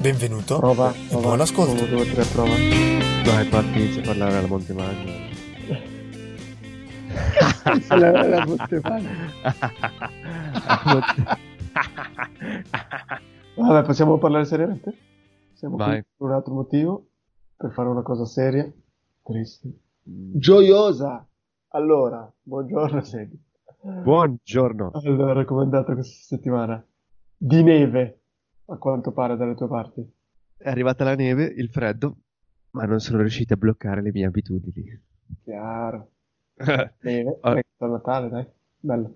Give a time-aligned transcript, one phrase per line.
[0.00, 1.22] Benvenuto Prova, e prova.
[1.28, 1.72] buon ascolto.
[1.84, 2.54] Uno, due, tre, prova.
[3.24, 5.12] Dai, parti, inizia a parlare alla Montemagno.
[7.88, 9.08] la, la Montepane.
[13.56, 14.94] Vabbè, possiamo parlare seriamente?
[15.54, 16.02] Siamo qui Vai.
[16.02, 17.06] per un altro motivo,
[17.56, 18.70] per fare una cosa seria,
[19.22, 19.70] triste,
[20.02, 21.26] gioiosa.
[21.68, 23.40] Allora, buongiorno Sedi.
[23.80, 24.90] Buongiorno.
[24.94, 26.84] Allora, com'è andata questa settimana?
[27.36, 28.22] Di neve,
[28.66, 30.06] a quanto pare dalle tue parti.
[30.56, 32.16] È arrivata la neve, il freddo,
[32.70, 35.02] ma non sono riusciti a bloccare le mie abitudini.
[35.42, 36.10] Chiaro.
[37.02, 37.58] Neve, Ah.
[37.58, 38.46] ecco, Natale, dai.
[38.80, 39.14] Bello.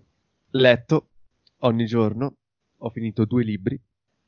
[0.51, 1.09] Letto
[1.59, 2.35] ogni giorno,
[2.79, 3.81] ho finito due libri,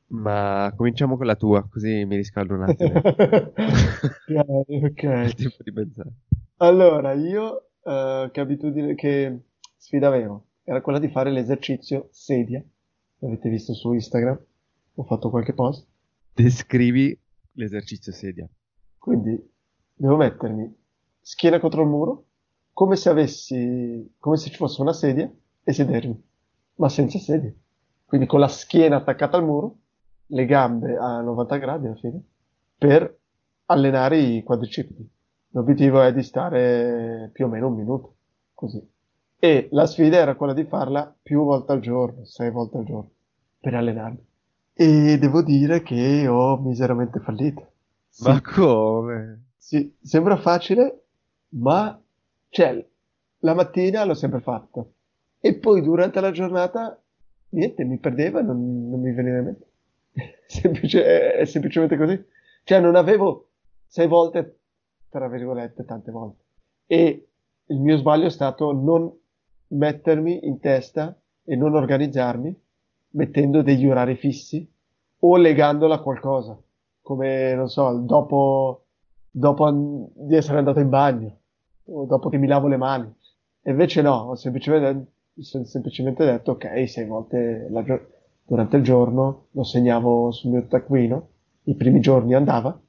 [0.07, 3.01] ma cominciamo con la tua, così mi riscaldo un attimo.
[4.31, 5.33] Ok, Il ok.
[5.33, 6.09] tempo di pensare.
[6.57, 9.39] Allora, io eh, che abitudine, che
[9.77, 10.45] sfida avevo?
[10.63, 12.63] Era quella di fare l'esercizio sedia.
[13.19, 14.39] L'avete visto su Instagram?
[15.01, 15.87] Ho fatto qualche post.
[16.31, 17.19] Descrivi
[17.53, 18.47] l'esercizio sedia.
[18.99, 19.51] Quindi
[19.95, 20.77] devo mettermi
[21.19, 22.25] schiena contro il muro,
[22.71, 25.31] come se avessi, come se ci fosse una sedia
[25.63, 26.23] e sedermi,
[26.75, 27.51] ma senza sedia.
[28.05, 29.77] Quindi con la schiena attaccata al muro,
[30.27, 32.23] le gambe a 90 gradi alla fine,
[32.77, 33.17] per
[33.65, 35.09] allenare i quadricipiti.
[35.49, 38.15] L'obiettivo è di stare più o meno un minuto,
[38.53, 38.87] così.
[39.39, 43.09] E la sfida era quella di farla più volte al giorno, sei volte al giorno,
[43.59, 44.29] per allenarmi.
[44.73, 47.71] E devo dire che ho miseramente fallito.
[48.09, 48.23] Sì.
[48.27, 49.45] Ma come?
[49.57, 51.03] Sì, sembra facile,
[51.49, 52.01] ma
[52.49, 52.85] cioè,
[53.39, 54.93] la mattina l'ho sempre fatto.
[55.39, 57.01] E poi durante la giornata,
[57.49, 59.67] niente, mi perdeva, non, non mi veniva in mente.
[60.47, 62.21] Semplice- è, è semplicemente così.
[62.63, 63.49] Cioè, non avevo
[63.87, 64.59] sei volte,
[65.09, 66.43] tra virgolette, tante volte.
[66.85, 67.27] E
[67.65, 69.11] il mio sbaglio è stato non
[69.67, 72.59] mettermi in testa e non organizzarmi
[73.11, 74.69] mettendo degli orari fissi
[75.19, 76.57] o legandola a qualcosa
[77.01, 78.85] come, non so, dopo,
[79.29, 81.37] dopo di essere andato in bagno,
[81.85, 83.13] o dopo che mi lavo le mani.
[83.63, 87.83] Invece no, ho semplicemente, sono semplicemente detto, ok, sei volte la
[88.43, 91.27] durante il giorno lo segnavo sul mio taccuino,
[91.63, 92.79] i primi giorni andava,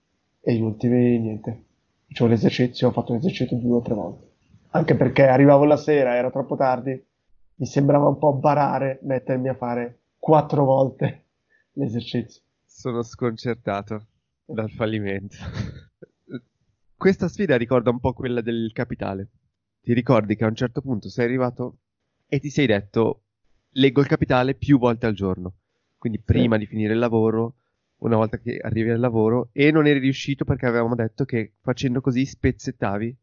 [0.41, 1.65] e gli ultimi niente.
[2.09, 4.31] Facevo l'esercizio, ho fatto l'esercizio due o tre volte.
[4.71, 7.01] Anche perché arrivavo la sera, era troppo tardi,
[7.57, 11.25] mi sembrava un po' barare mettermi a fare quattro volte
[11.73, 12.43] l'esercizio.
[12.65, 14.07] Sono sconcertato
[14.45, 15.35] dal fallimento.
[16.97, 19.31] Questa sfida ricorda un po' quella del capitale.
[19.81, 21.79] Ti ricordi che a un certo punto sei arrivato
[22.29, 23.23] e ti sei detto
[23.71, 25.55] leggo il capitale più volte al giorno.
[25.99, 27.57] Quindi prima di finire il lavoro,
[27.97, 32.01] una volta che arrivi al lavoro, e non eri riuscito perché avevamo detto che facendo
[32.01, 33.17] così spezzettavi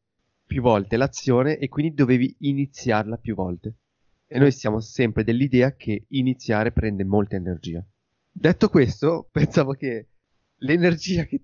[0.45, 3.75] più volte l'azione e quindi dovevi iniziarla più volte.
[4.31, 7.84] E noi siamo sempre dell'idea che iniziare prende molta energia.
[8.31, 10.09] Detto questo, pensavo che
[10.57, 11.41] l'energia che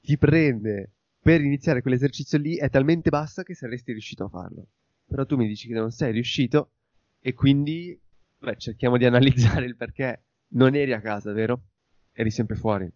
[0.00, 4.68] ti prende per iniziare quell'esercizio lì è talmente bassa che saresti riuscito a farlo.
[5.04, 6.74] Però tu mi dici che non sei riuscito
[7.18, 8.00] e quindi
[8.38, 10.22] beh, cerchiamo di analizzare il perché.
[10.50, 11.64] Non eri a casa, vero?
[12.12, 12.88] Eri sempre fuori.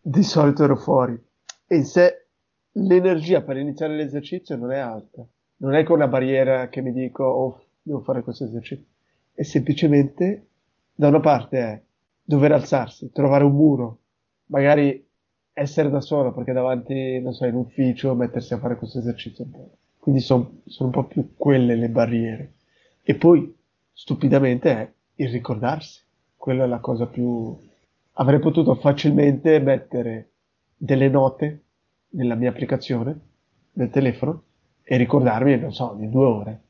[0.00, 1.20] Di solito ero fuori.
[1.66, 2.28] E sé
[2.70, 5.26] l'energia per iniziare l'esercizio non è alta.
[5.56, 8.84] Non è con una barriera che mi dico, oh, devo fare questo esercizio.
[9.32, 10.46] È semplicemente,
[10.94, 11.80] da una parte è
[12.22, 13.98] dover alzarsi, trovare un muro,
[14.46, 15.04] magari
[15.52, 19.46] essere da solo, perché davanti, non so, in ufficio, mettersi a fare questo esercizio.
[19.98, 22.52] Quindi son- sono un po' più quelle le barriere.
[23.02, 23.54] E poi,
[23.92, 26.02] stupidamente, è il ricordarsi.
[26.36, 27.56] Quella è la cosa più...
[28.18, 30.30] Avrei potuto facilmente mettere
[30.76, 31.62] delle note
[32.10, 33.18] nella mia applicazione
[33.72, 34.42] del telefono
[34.82, 36.60] e ricordarmi, non so, di due ore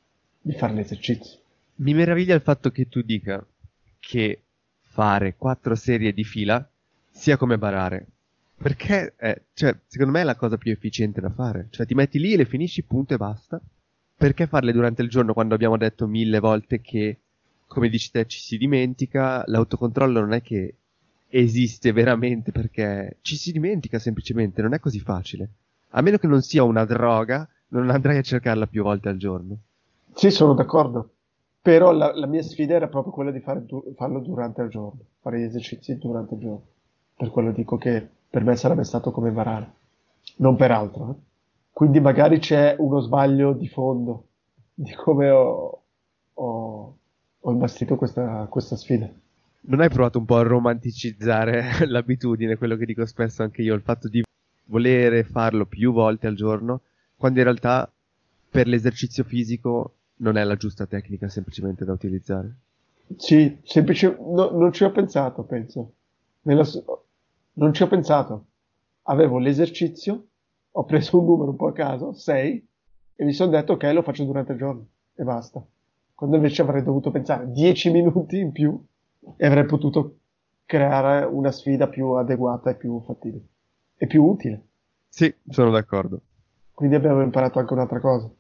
[0.47, 1.39] di fare l'esercizio.
[1.77, 3.45] Mi meraviglia il fatto che tu dica
[3.99, 4.43] che
[4.79, 6.67] fare quattro serie di fila
[7.11, 8.07] sia come barare.
[8.57, 11.67] Perché, eh, cioè, secondo me è la cosa più efficiente da fare.
[11.71, 13.61] Cioè, ti metti lì e le finisci, punto e basta.
[14.17, 17.19] Perché farle durante il giorno quando abbiamo detto mille volte che,
[17.67, 19.43] come dici te, ci si dimentica?
[19.47, 20.75] L'autocontrollo non è che
[21.29, 25.49] esiste veramente perché ci si dimentica semplicemente, non è così facile.
[25.91, 29.59] A meno che non sia una droga, non andrai a cercarla più volte al giorno.
[30.17, 31.11] Sì, sono d'accordo.
[31.63, 34.99] Però la, la mia sfida era proprio quella di fare du- farlo durante il giorno,
[35.21, 36.67] fare gli esercizi durante il giorno.
[37.17, 39.73] Per quello dico che per me sarebbe stato come barare.
[40.39, 41.11] non per altro.
[41.11, 41.15] Eh.
[41.73, 44.29] Quindi magari c'è uno sbaglio di fondo
[44.75, 45.83] di come ho,
[46.35, 46.97] ho,
[47.41, 49.11] ho imbastito questa, questa sfida.
[49.69, 53.83] Non hai provato un po' a romanticizzare l'abitudine, quello che dico spesso anche io, il
[53.83, 54.23] fatto di
[54.67, 56.83] volere farlo più volte al giorno,
[57.17, 57.91] quando in realtà
[58.51, 62.55] per l'esercizio fisico non è la giusta tecnica semplicemente da utilizzare?
[63.17, 65.93] Sì, semplice, no, non ci ho pensato, penso.
[66.43, 66.65] Nella,
[67.55, 68.47] non ci ho pensato.
[69.03, 70.27] Avevo l'esercizio,
[70.71, 72.69] ho preso un numero un po' a caso, 6,
[73.17, 75.65] e mi sono detto ok, lo faccio durante il giorno e basta.
[76.15, 78.79] Quando invece avrei dovuto pensare 10 minuti in più
[79.37, 80.19] e avrei potuto
[80.65, 83.47] creare una sfida più adeguata e più fattibile
[83.97, 84.67] e più utile.
[85.09, 86.21] Sì, sono d'accordo.
[86.73, 88.31] Quindi abbiamo imparato anche un'altra cosa.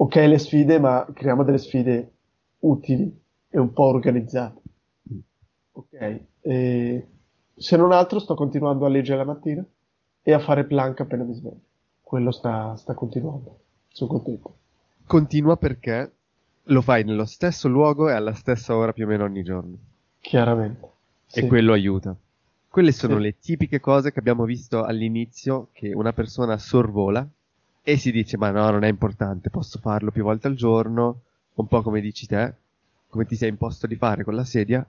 [0.00, 2.12] Ok, le sfide, ma creiamo delle sfide
[2.60, 4.60] utili e un po' organizzate.
[5.72, 7.06] Ok, e
[7.56, 9.64] se non altro sto continuando a leggere la mattina
[10.22, 11.60] e a fare plank appena mi sveglio.
[12.00, 13.58] Quello sta, sta continuando.
[13.88, 14.54] Sono contento.
[15.04, 16.12] Continua perché
[16.62, 19.76] lo fai nello stesso luogo e alla stessa ora più o meno ogni giorno.
[20.20, 20.86] Chiaramente.
[21.26, 21.46] E sì.
[21.48, 22.14] quello aiuta.
[22.68, 23.22] Quelle sono sì.
[23.22, 27.26] le tipiche cose che abbiamo visto all'inizio che una persona sorvola
[27.88, 31.22] e si dice ma no, non è importante, posso farlo più volte al giorno,
[31.54, 32.52] un po' come dici te,
[33.08, 34.86] come ti sei imposto di fare con la sedia,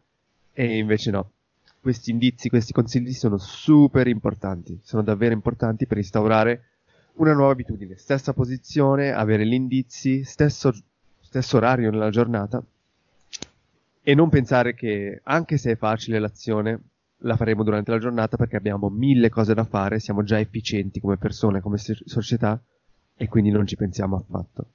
[0.51, 1.31] e invece no.
[1.79, 6.63] Questi indizi, questi consigli sono super importanti, sono davvero importanti per instaurare
[7.13, 7.95] una nuova abitudine.
[7.95, 10.73] Stessa posizione, avere gli indizi, stesso,
[11.21, 12.61] stesso orario nella giornata
[14.01, 16.81] e non pensare che anche se è facile l'azione,
[17.19, 21.15] la faremo durante la giornata perché abbiamo mille cose da fare, siamo già efficienti come
[21.15, 22.61] persone, come società
[23.21, 24.65] e quindi non ci pensiamo affatto.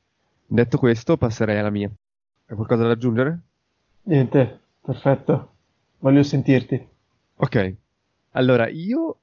[0.46, 1.88] Detto questo, passerei alla mia.
[1.88, 3.38] Hai qualcosa da aggiungere?
[4.02, 5.52] Niente, perfetto.
[6.00, 6.86] Voglio sentirti.
[7.36, 7.74] Ok.
[8.32, 9.18] Allora, io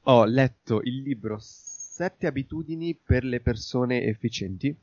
[0.00, 4.74] ho letto il libro Sette abitudini per le persone efficienti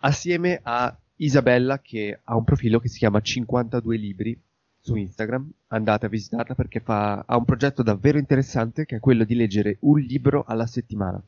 [0.00, 4.38] assieme a Isabella che ha un profilo che si chiama 52 libri
[4.78, 5.50] su Instagram.
[5.68, 9.78] Andate a visitarla perché fa, ha un progetto davvero interessante che è quello di leggere
[9.80, 11.22] un libro alla settimana.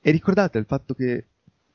[0.00, 1.26] E ricordate il fatto che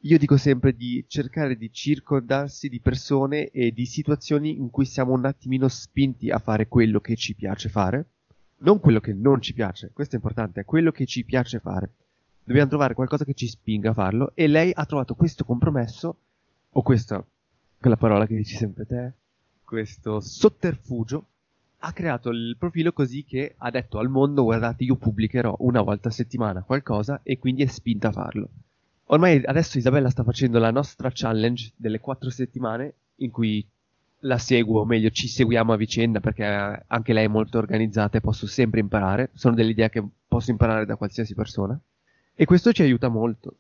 [0.08, 5.12] io dico sempre di cercare di circondarsi di persone e di situazioni in cui siamo
[5.12, 8.06] un attimino spinti a fare quello che ci piace fare,
[8.60, 11.92] non quello che non ci piace, questo è importante, è quello che ci piace fare.
[12.42, 16.18] Dobbiamo trovare qualcosa che ci spinga a farlo e lei ha trovato questo compromesso,
[16.70, 17.22] o questa,
[17.78, 19.12] quella parola che dici sempre te,
[19.66, 21.26] questo sotterfugio,
[21.80, 26.08] ha creato il profilo così che ha detto al mondo guardate io pubblicherò una volta
[26.08, 28.50] a settimana qualcosa e quindi è spinta a farlo.
[29.10, 33.66] Ormai adesso Isabella sta facendo la nostra challenge delle quattro settimane in cui
[34.22, 38.22] la seguo, o meglio ci seguiamo a vicenda perché anche lei è molto organizzata e
[38.22, 39.30] posso sempre imparare.
[39.34, 41.80] Sono delle idee che posso imparare da qualsiasi persona.
[42.36, 43.56] E questo ci aiuta molto.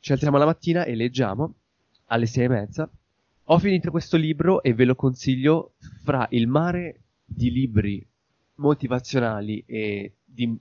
[0.00, 1.54] Ci alziamo la mattina e leggiamo
[2.06, 2.90] alle sei e mezza.
[3.44, 8.06] Ho finito questo libro e ve lo consiglio fra il mare di libri
[8.56, 10.54] motivazionali e di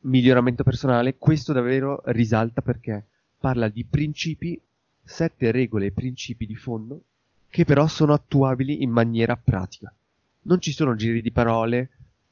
[0.00, 1.16] miglioramento personale.
[1.16, 3.06] Questo davvero risalta perché
[3.38, 4.60] parla di principi,
[5.02, 7.02] sette regole e principi di fondo,
[7.48, 9.92] che però sono attuabili in maniera pratica.
[10.42, 11.90] Non ci sono giri di parole,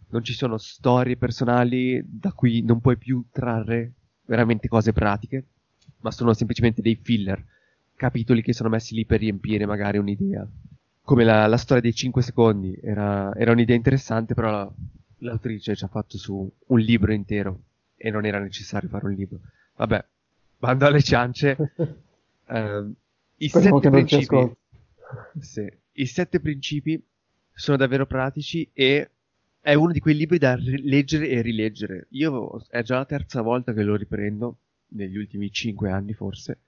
[0.09, 3.93] non ci sono storie personali da cui non puoi più trarre
[4.27, 5.45] veramente cose pratiche,
[6.01, 7.43] ma sono semplicemente dei filler,
[7.97, 10.47] capitoli che sono messi lì per riempire magari un'idea.
[11.03, 14.73] Come la, la storia dei 5 secondi, era, era un'idea interessante, però la,
[15.19, 17.61] l'autrice ci ha fatto su un libro intero
[17.97, 19.41] e non era necessario fare un libro.
[19.77, 20.05] Vabbè,
[20.65, 21.57] bando alle ciance.
[22.47, 22.95] Uh,
[23.37, 24.53] i, sette principi,
[25.39, 27.03] sì, I sette principi
[27.53, 29.11] sono davvero pratici e
[29.61, 32.07] è uno di quei libri da leggere e rileggere.
[32.11, 36.61] Io è già la terza volta che lo riprendo, negli ultimi cinque anni forse.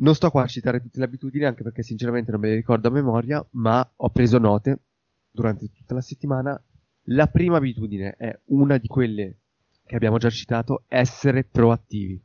[0.00, 2.88] Non sto qua a citare tutte le abitudini, anche perché sinceramente non me le ricordo
[2.88, 4.78] a memoria, ma ho preso note
[5.30, 6.62] durante tutta la settimana.
[7.10, 9.36] La prima abitudine è una di quelle
[9.84, 12.22] che abbiamo già citato, essere proattivi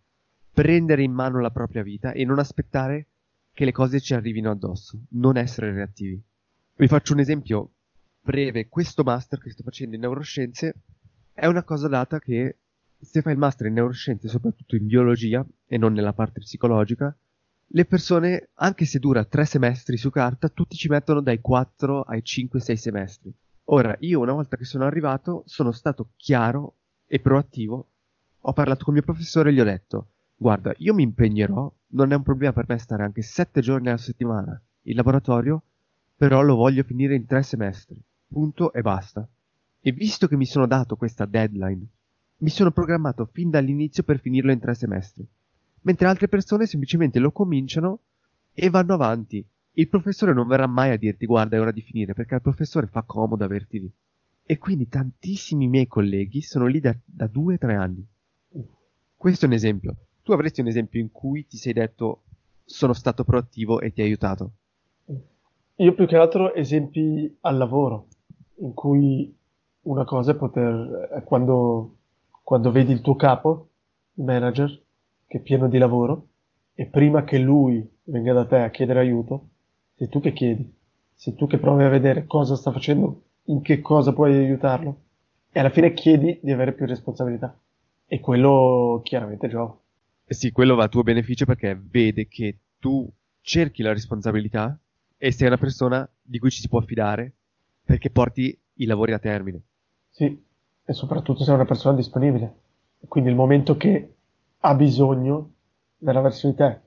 [0.54, 3.08] prendere in mano la propria vita e non aspettare
[3.52, 6.22] che le cose ci arrivino addosso, non essere reattivi.
[6.76, 7.72] Vi faccio un esempio
[8.22, 10.76] breve, questo master che sto facendo in neuroscienze
[11.34, 12.58] è una cosa data che
[13.00, 17.16] se fai il master in neuroscienze, soprattutto in biologia e non nella parte psicologica,
[17.66, 22.22] le persone, anche se dura tre semestri su carta, tutti ci mettono dai 4 ai
[22.24, 23.34] 5-6 semestri.
[23.66, 26.76] Ora, io una volta che sono arrivato, sono stato chiaro
[27.08, 27.90] e proattivo,
[28.40, 30.08] ho parlato con il mio professore e gli ho detto
[30.44, 33.96] Guarda, io mi impegnerò, non è un problema per me stare anche sette giorni alla
[33.96, 35.64] settimana in laboratorio,
[36.18, 37.98] però lo voglio finire in tre semestri.
[38.28, 39.26] Punto e basta.
[39.80, 41.88] E visto che mi sono dato questa deadline,
[42.40, 45.26] mi sono programmato fin dall'inizio per finirlo in tre semestri.
[45.84, 48.00] mentre altre persone semplicemente lo cominciano
[48.52, 49.48] e vanno avanti.
[49.76, 52.88] Il professore non verrà mai a dirti guarda è ora di finire perché al professore
[52.88, 53.94] fa comodo averti lì.
[54.44, 58.06] E quindi tantissimi miei colleghi sono lì da, da due o tre anni.
[59.16, 59.96] Questo è un esempio.
[60.24, 62.22] Tu avresti un esempio in cui ti sei detto
[62.64, 64.52] sono stato proattivo e ti ha aiutato?
[65.76, 68.08] Io più che altro esempi al lavoro,
[68.60, 69.36] in cui
[69.82, 71.98] una cosa è poter, è quando,
[72.42, 73.68] quando vedi il tuo capo,
[74.14, 74.82] il manager,
[75.28, 76.28] che è pieno di lavoro,
[76.74, 79.50] e prima che lui venga da te a chiedere aiuto,
[79.96, 80.74] sei tu che chiedi,
[81.14, 85.02] sei tu che provi a vedere cosa sta facendo, in che cosa puoi aiutarlo,
[85.52, 87.60] e alla fine chiedi di avere più responsabilità.
[88.06, 89.78] E quello chiaramente giova.
[90.34, 93.10] Sì, quello va a tuo beneficio perché vede che tu
[93.42, 94.78] cerchi la responsabilità
[95.18, 97.34] e sei una persona di cui ci si può fidare
[97.84, 99.62] perché porti i lavori a termine.
[100.10, 100.44] Sì,
[100.86, 102.62] e soprattutto sei una persona disponibile.
[103.08, 104.14] Quindi il momento che
[104.60, 105.52] ha bisogno
[105.98, 106.82] verrà verso di te.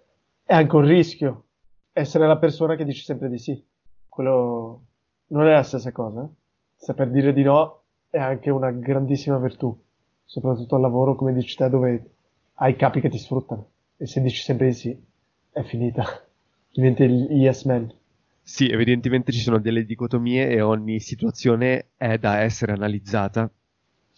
[0.45, 1.45] È anche un rischio
[1.93, 3.63] essere la persona che dice sempre di sì.
[4.09, 4.83] Quello
[5.29, 6.29] non è la stessa cosa.
[6.77, 9.77] Saper dire di no è anche una grandissima virtù,
[10.25, 12.16] soprattutto al lavoro, come dici te, dove
[12.57, 13.71] hai capi che ti sfruttano.
[13.97, 15.05] E se dici sempre di sì,
[15.51, 16.05] è finita.
[16.71, 17.93] Diventi il yes man.
[18.43, 23.51] Sì, evidentemente ci sono delle dicotomie e ogni situazione è da essere analizzata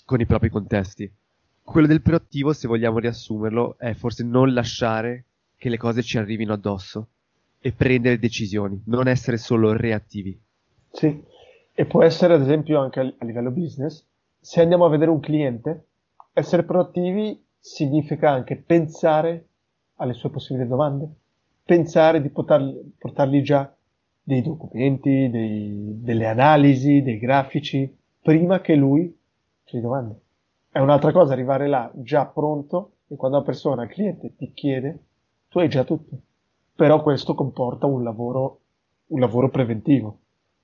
[0.05, 1.11] con i propri contesti.
[1.63, 5.25] Quello del proattivo, se vogliamo riassumerlo, è forse non lasciare
[5.57, 7.09] che le cose ci arrivino addosso
[7.59, 10.39] e prendere decisioni, non essere solo reattivi.
[10.91, 11.23] Sì,
[11.73, 14.05] e può essere ad esempio anche a livello business,
[14.41, 15.87] se andiamo a vedere un cliente,
[16.33, 19.47] essere proattivi significa anche pensare
[19.97, 21.09] alle sue possibili domande,
[21.65, 23.73] pensare di potarli, portargli già
[24.23, 29.17] dei documenti, dei, delle analisi, dei grafici, prima che lui
[29.65, 30.15] ci domandi.
[30.71, 34.99] È un'altra cosa arrivare là già pronto e quando la persona, il cliente, ti chiede,
[35.49, 36.19] tu hai già tutto.
[36.75, 38.61] Però questo comporta un lavoro,
[39.07, 40.19] un lavoro preventivo.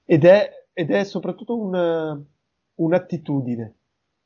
[0.04, 2.22] Ed è, ed è soprattutto una,
[2.74, 3.74] un'attitudine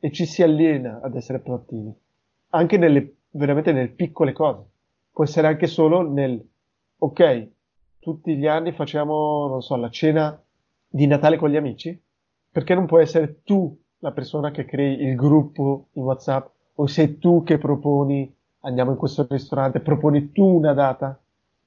[0.00, 1.94] e ci si allena ad essere proattivi.
[2.50, 4.64] Anche nelle, veramente nelle piccole cose.
[5.12, 6.42] Può essere anche solo nel,
[6.98, 7.48] ok,
[7.98, 10.40] tutti gli anni facciamo, non so, la cena
[10.88, 12.00] di Natale con gli amici?
[12.50, 17.18] Perché non puoi essere tu la persona che crei il gruppo in WhatsApp o sei
[17.18, 21.20] tu che proponi andiamo in questo ristorante, proponi tu una data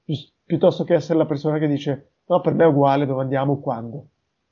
[0.04, 3.60] pi- piuttosto che essere la persona che dice no, per me è uguale dove andiamo,
[3.60, 4.06] quando.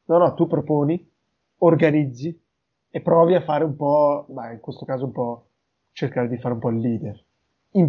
[0.04, 1.08] No, no, tu proponi,
[1.58, 2.38] organizzi
[2.90, 5.44] e provi a fare un po', beh, in questo caso un po'
[5.92, 7.24] cercare di fare un po' il leader.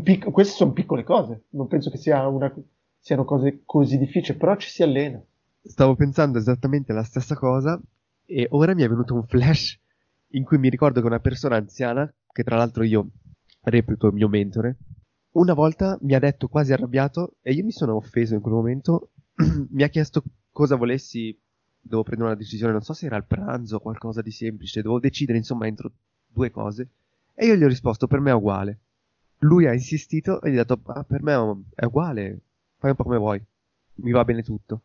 [0.03, 2.53] Pic- queste sono piccole cose, non penso che sia una,
[2.99, 5.21] siano cose così difficili, però ci si allena.
[5.63, 7.79] Stavo pensando esattamente la stessa cosa
[8.25, 9.79] e ora mi è venuto un flash
[10.33, 13.09] in cui mi ricordo che una persona anziana, che tra l'altro io
[13.63, 14.77] reputo il mio mentore,
[15.31, 19.11] una volta mi ha detto quasi arrabbiato e io mi sono offeso in quel momento,
[19.71, 21.37] mi ha chiesto cosa volessi,
[21.79, 24.99] devo prendere una decisione, non so se era il pranzo o qualcosa di semplice, dovevo
[24.99, 25.91] decidere insomma entro
[26.27, 26.89] due cose
[27.41, 28.81] e io gli ho risposto per me è uguale.
[29.39, 31.33] Lui ha insistito e gli ha detto ah, per me
[31.73, 32.41] è uguale,
[32.77, 33.43] fai un po' come vuoi,
[33.95, 34.83] mi va bene tutto.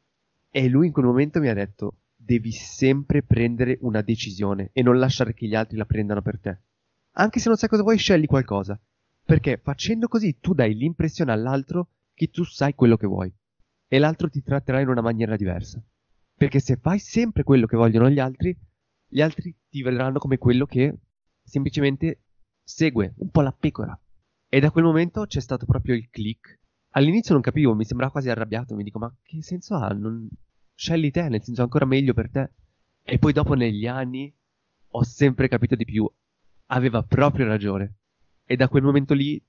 [0.49, 4.99] E lui in quel momento mi ha detto, devi sempre prendere una decisione e non
[4.99, 6.59] lasciare che gli altri la prendano per te.
[7.19, 8.81] Anche se non sai cosa vuoi, scegli qualcosa.
[9.23, 13.31] Perché facendo così tu dai l'impressione all'altro che tu sai quello che vuoi.
[13.87, 15.79] E l'altro ti tratterà in una maniera diversa.
[16.35, 18.57] Perché se fai sempre quello che vogliono gli altri,
[19.07, 20.95] gli altri ti vedranno come quello che
[21.43, 22.21] semplicemente
[22.67, 23.99] segue un po' la pecora.
[24.49, 26.59] E da quel momento c'è stato proprio il click
[26.97, 29.89] all'inizio non capivo, mi sembrava quasi arrabbiato, mi dico ma che senso ha?
[29.89, 30.29] Non...
[30.75, 32.51] Scegli te, nel senso ancora meglio per te.
[33.03, 34.35] E poi dopo negli anni
[34.89, 36.11] ho sempre capito di più,
[36.67, 37.95] aveva proprio ragione.
[38.45, 39.41] E da quel momento lì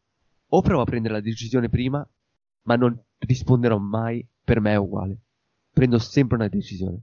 [0.50, 2.08] o provo a prendere la decisione prima,
[2.64, 5.18] ma non risponderò mai per me è uguale.
[5.72, 7.00] Prendo sempre una decisione.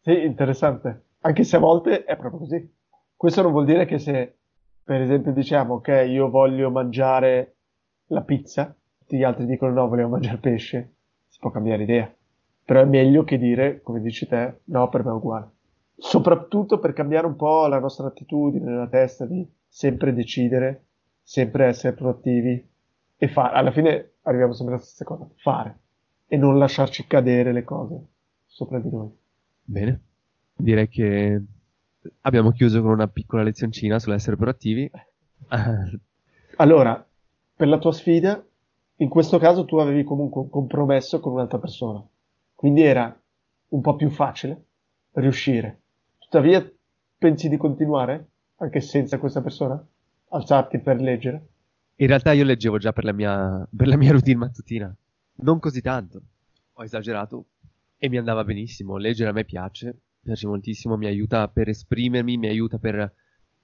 [0.00, 1.04] Sì, interessante.
[1.20, 2.74] Anche se a volte è proprio così.
[3.14, 4.38] Questo non vuol dire che se,
[4.86, 7.56] per esempio, diciamo, ok, io voglio mangiare
[8.06, 10.94] la pizza, tutti gli altri dicono no, vogliamo mangiare pesce,
[11.26, 12.14] si può cambiare idea.
[12.64, 15.50] Però è meglio che dire, come dici te, no, per me è uguale.
[15.96, 20.84] Soprattutto per cambiare un po' la nostra attitudine nella testa di sempre decidere,
[21.20, 22.64] sempre essere proattivi
[23.16, 23.56] e fare.
[23.56, 25.78] Alla fine arriviamo sempre alla stessa cosa, fare
[26.28, 28.06] e non lasciarci cadere le cose
[28.44, 29.10] sopra di noi.
[29.64, 30.00] Bene,
[30.54, 31.42] direi che
[32.22, 34.90] abbiamo chiuso con una piccola lezioncina sull'essere proattivi.
[36.56, 37.06] allora,
[37.54, 38.44] per la tua sfida
[38.96, 42.02] in questo caso tu avevi comunque un compromesso con un'altra persona,
[42.54, 43.14] quindi era
[43.68, 44.64] un po' più facile
[45.12, 45.80] riuscire.
[46.18, 46.66] Tuttavia,
[47.18, 49.84] pensi di continuare anche senza questa persona?
[50.28, 51.46] Alzarti per leggere?
[51.96, 54.94] In realtà io leggevo già per la mia, per la mia routine mattutina,
[55.36, 56.22] non così tanto,
[56.72, 57.46] ho esagerato
[57.98, 58.96] e mi andava benissimo.
[58.96, 59.94] Leggere a me piace,
[60.26, 63.12] piace moltissimo, mi aiuta per esprimermi, mi aiuta per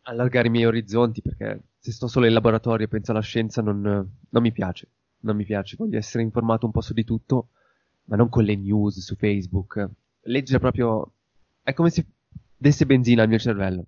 [0.03, 3.81] allargare i miei orizzonti, perché se sto solo in laboratorio e penso alla scienza non,
[3.81, 4.89] non mi piace,
[5.21, 7.49] non mi piace, voglio essere informato un po' su di tutto,
[8.05, 9.89] ma non con le news su Facebook.
[10.23, 11.13] Leggere proprio
[11.63, 12.07] è come se
[12.57, 13.85] desse benzina al mio cervello.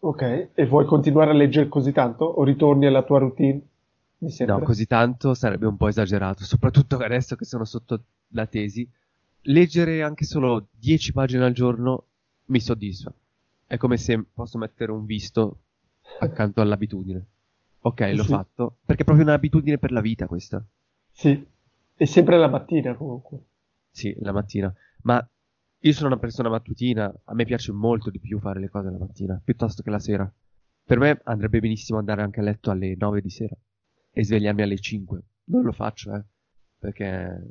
[0.00, 3.60] Ok, e vuoi continuare a leggere così tanto o ritorni alla tua routine?
[4.46, 8.86] No, così tanto sarebbe un po' esagerato, soprattutto adesso che sono sotto la tesi.
[9.42, 12.08] Leggere anche solo 10 pagine al giorno
[12.50, 13.12] mi soddisfa.
[13.66, 15.60] È come se posso mettere un visto
[16.18, 17.24] accanto all'abitudine.
[17.82, 18.28] Ok, l'ho Sì.
[18.28, 20.62] fatto, perché è proprio un'abitudine per la vita questa.
[21.12, 21.46] Sì,
[21.96, 23.38] e sempre la mattina comunque.
[23.90, 24.72] Sì, la mattina.
[25.02, 25.26] Ma
[25.82, 28.98] io sono una persona mattutina, a me piace molto di più fare le cose la
[28.98, 30.30] mattina, piuttosto che la sera.
[30.84, 33.56] Per me andrebbe benissimo andare anche a letto alle 9 di sera
[34.10, 35.22] e svegliarmi alle 5.
[35.44, 36.22] Non lo faccio, eh,
[36.78, 37.50] perché,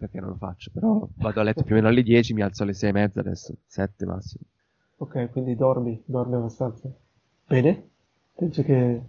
[0.00, 2.62] perché non lo faccio, però vado a letto più o meno alle 10, mi alzo
[2.62, 4.44] alle 6 e mezza adesso, 7 massimo.
[4.96, 6.90] Ok, quindi dormi, dormi abbastanza.
[7.46, 7.90] Bene,
[8.34, 9.00] penso che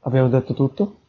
[0.00, 1.00] abbiamo detto tutto.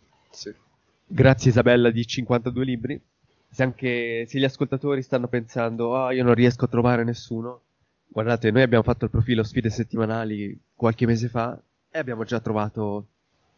[1.06, 3.02] Grazie Isabella di 52 libri.
[3.50, 7.62] Se anche se gli ascoltatori stanno pensando, ah, io non riesco a trovare nessuno,
[8.08, 13.08] guardate, noi abbiamo fatto il profilo sfide settimanali qualche mese fa e abbiamo già trovato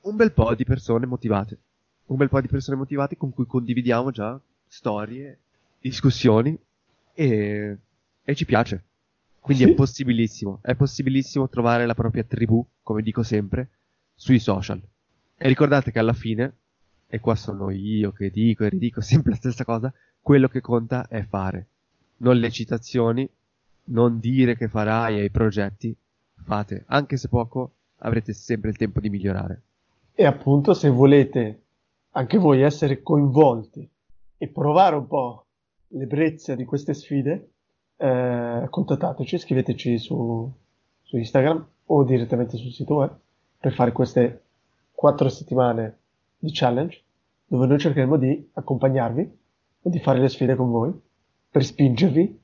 [0.01, 1.59] un bel po' di persone motivate.
[2.07, 5.39] Un bel po' di persone motivate con cui condividiamo già storie,
[5.79, 6.57] discussioni
[7.13, 7.77] e,
[8.23, 8.83] e ci piace.
[9.39, 9.71] Quindi Sì.
[9.71, 13.69] è possibilissimo, è possibilissimo trovare la propria tribù, come dico sempre,
[14.13, 14.81] sui social.
[15.37, 16.53] E ricordate che alla fine,
[17.07, 21.07] e qua sono io che dico e ridico sempre la stessa cosa, quello che conta
[21.07, 21.67] è fare.
[22.17, 23.29] Non le citazioni,
[23.85, 25.95] non dire che farai ai progetti,
[26.43, 26.83] fate.
[26.87, 29.61] Anche se poco, avrete sempre il tempo di migliorare.
[30.13, 31.61] E appunto, se volete
[32.11, 33.87] anche voi essere coinvolti
[34.37, 35.45] e provare un po'
[35.89, 37.51] l'ebbrezza di queste sfide,
[37.97, 40.51] eh, contattateci, scriveteci su,
[41.01, 43.17] su Instagram o direttamente sul sito web
[43.59, 44.43] per fare queste
[44.91, 45.97] quattro settimane
[46.37, 47.03] di challenge
[47.45, 49.21] dove noi cercheremo di accompagnarvi
[49.81, 50.93] e di fare le sfide con voi
[51.49, 52.39] per spingervi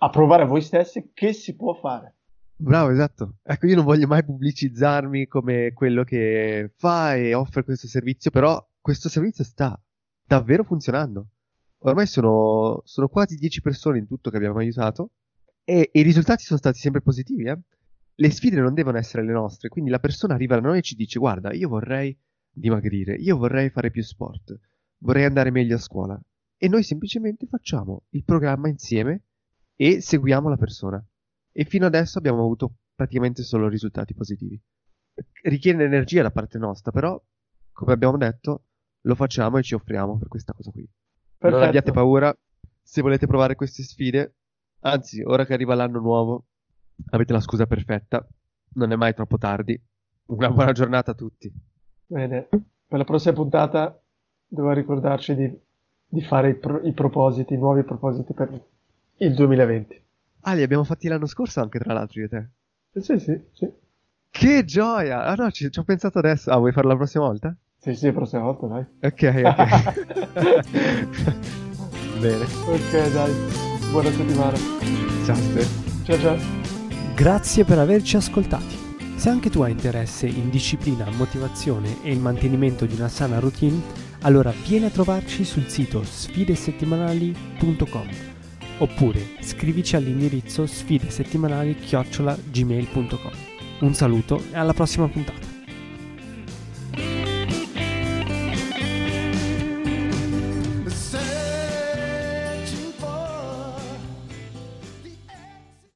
[0.00, 2.14] a provare a voi stessi che si può fare.
[2.56, 3.36] Bravo, esatto.
[3.42, 8.60] Ecco, io non voglio mai pubblicizzarmi come quello che fa e offre questo servizio, però
[8.80, 9.80] questo servizio sta
[10.24, 11.28] davvero funzionando.
[11.82, 15.12] Ormai sono, sono quasi 10 persone in tutto che abbiamo aiutato
[15.64, 17.58] e, e i risultati sono stati sempre positivi, eh.
[18.20, 20.96] Le sfide non devono essere le nostre, quindi la persona arriva da noi e ci
[20.96, 22.18] dice guarda, io vorrei
[22.50, 24.58] dimagrire, io vorrei fare più sport,
[24.98, 26.20] vorrei andare meglio a scuola.
[26.56, 29.26] E noi semplicemente facciamo il programma insieme
[29.76, 31.04] e seguiamo la persona.
[31.52, 34.60] E fino adesso abbiamo avuto praticamente solo risultati positivi.
[35.42, 37.20] Richiede energia da parte nostra, però,
[37.70, 38.64] come abbiamo detto,
[39.02, 40.88] lo facciamo e ci offriamo per questa cosa qui.
[41.40, 41.64] Non Perfetto.
[41.66, 42.36] abbiate paura,
[42.82, 44.34] se volete provare queste sfide,
[44.80, 46.46] anzi, ora che arriva l'anno nuovo,
[47.10, 48.26] avete la scusa perfetta,
[48.74, 49.80] non è mai troppo tardi.
[50.26, 51.50] Una buona giornata a tutti.
[52.06, 54.00] Bene, per la prossima puntata
[54.46, 55.58] dobbiamo ricordarci di,
[56.06, 58.50] di fare i, pro- i propositi, i nuovi propositi per
[59.18, 60.04] il 2020.
[60.40, 62.48] Ah, li abbiamo fatti l'anno scorso anche, tra l'altro, io e te.
[62.94, 63.72] Eh, Sì, sì, sì.
[64.30, 65.24] Che gioia!
[65.24, 66.50] Ah no, ci, ci ho pensato adesso.
[66.50, 67.54] Ah, vuoi farlo la prossima volta?
[67.88, 68.84] Sì, sì, la prossima volta, dai.
[69.00, 69.94] Ok, ok.
[72.20, 72.44] Bene.
[72.66, 73.32] Ok, dai.
[73.90, 74.58] Buona settimana.
[75.24, 75.66] Ciao, Ste.
[76.04, 76.36] Ciao, ciao.
[77.14, 78.76] Grazie per averci ascoltati.
[79.16, 83.80] Se anche tu hai interesse in disciplina, motivazione e il mantenimento di una sana routine,
[84.20, 88.08] allora vieni a trovarci sul sito sfidesettimanali.com
[88.80, 93.32] oppure scrivici all'indirizzo sfidesettimanali-gmail.com.
[93.80, 95.57] Un saluto e alla prossima puntata.